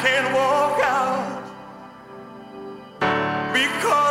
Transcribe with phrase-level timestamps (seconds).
[0.00, 1.42] can't walk out
[3.52, 4.07] because.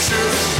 [0.00, 0.59] pictures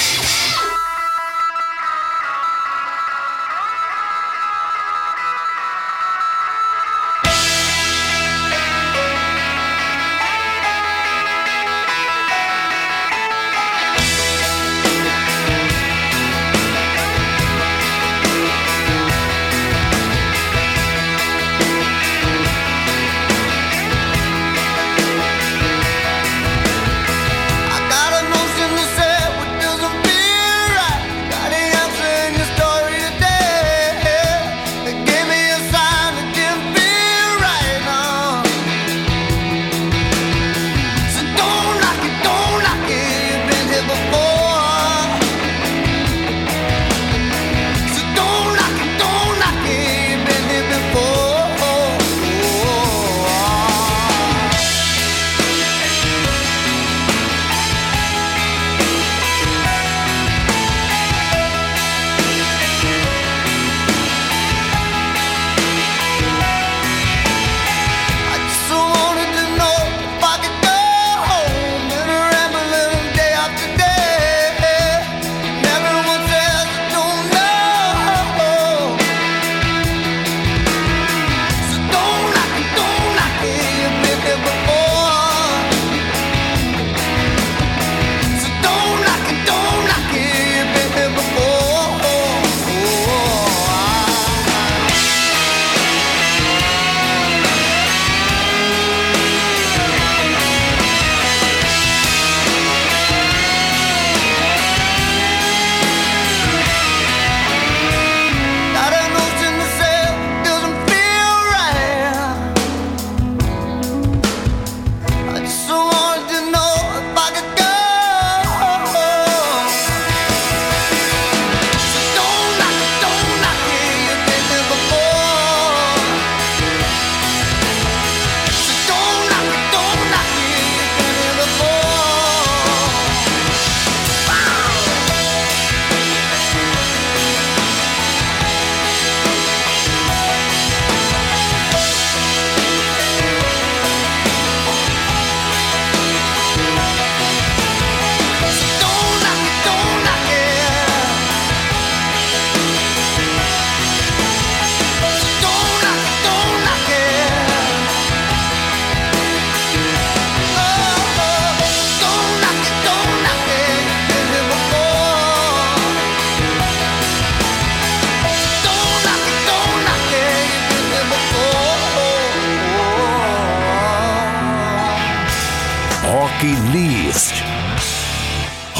[176.41, 177.33] Rock List.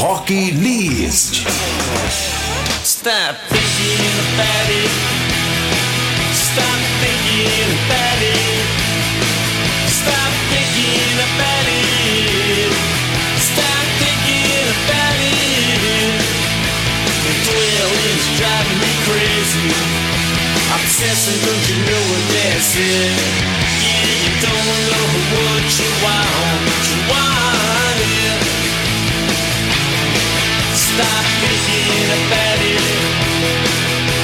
[0.02, 1.46] Rock List.
[2.82, 4.90] Stop thinking about it.
[6.34, 8.66] Stop thinking about it.
[9.94, 12.74] Stop thinking about it.
[13.38, 16.18] Stop thinking about it.
[17.22, 19.70] The dwell is driving me crazy.
[20.74, 23.22] Obsessing, don't you know what that's it?
[23.86, 26.26] Yeah, you don't know what you want.
[26.42, 27.51] What you want.
[31.02, 32.86] Stop thinking about it.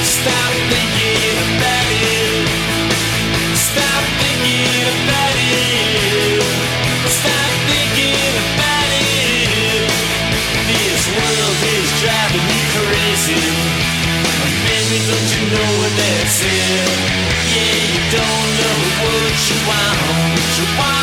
[0.06, 2.46] Stop thinking about it.
[3.58, 6.38] Stop thinking about it.
[7.10, 9.90] Stop thinking about it.
[10.70, 13.42] This world is driving me crazy.
[15.10, 16.38] Don't you know what that's?
[16.46, 19.98] Yeah, you don't know what you want.
[20.30, 20.97] What you want.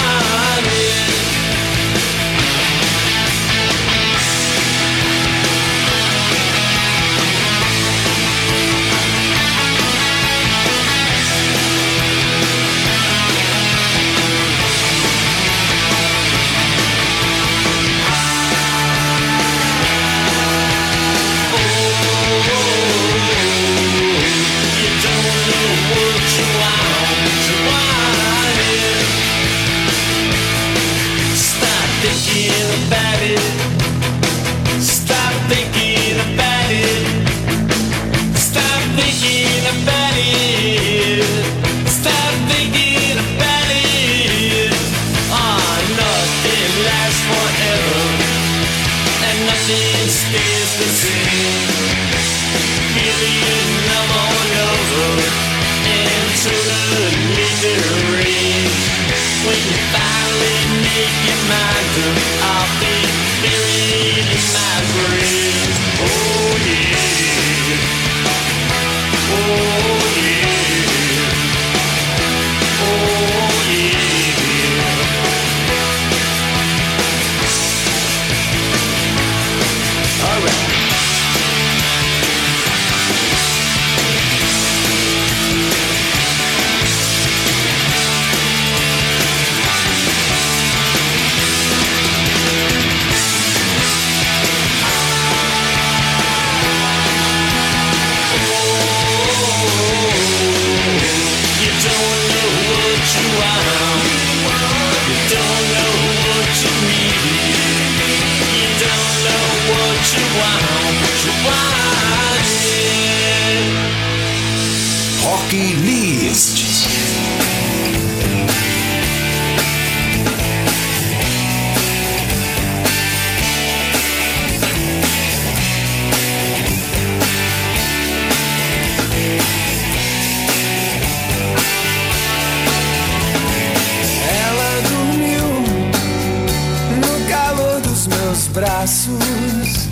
[138.56, 139.90] Braços.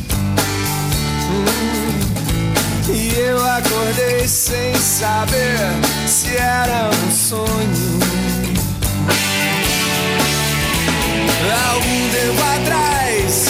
[1.30, 1.46] Hum,
[2.90, 5.60] E eu acordei sem saber
[6.08, 8.00] se era um sonho.
[11.68, 13.48] Algum tempo atrás,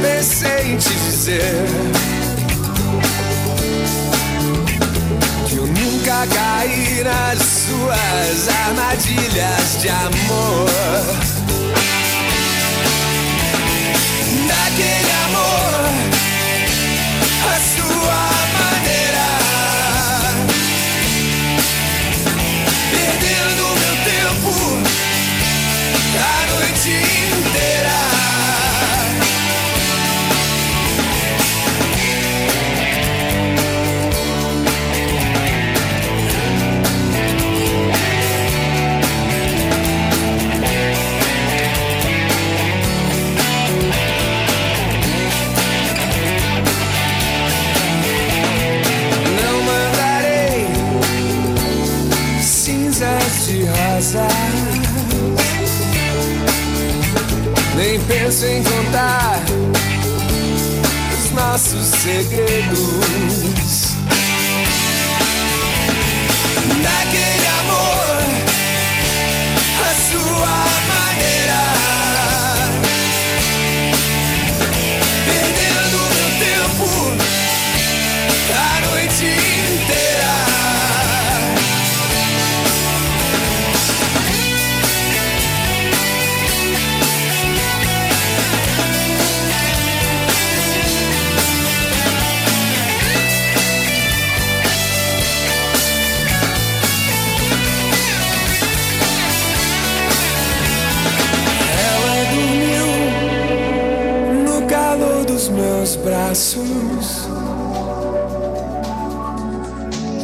[0.00, 1.66] pensei em te dizer.
[5.46, 11.43] Que eu nunca caí nas suas armadilhas de amor.
[58.06, 59.42] Penso em contar
[61.12, 63.53] os nossos segredos.
[106.34, 107.28] Braços.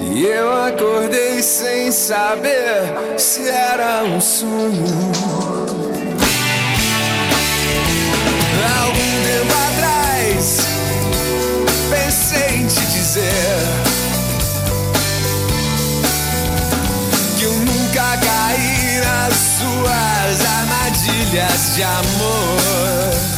[0.02, 4.84] E eu acordei sem saber se era um sonho.
[8.80, 10.56] Algum tempo atrás,
[11.90, 13.60] pensei em te dizer
[17.38, 23.29] que eu nunca caí nas suas armadilhas de amor.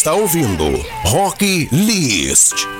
[0.00, 0.64] Está ouvindo
[1.04, 2.79] Rock List.